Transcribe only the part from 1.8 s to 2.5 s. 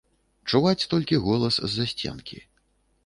сценкі.